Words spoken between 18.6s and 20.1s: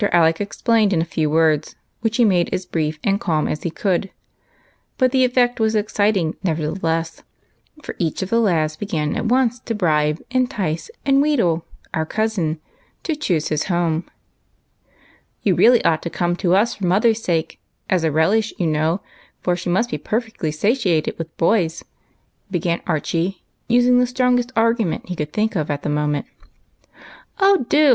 know, for she must be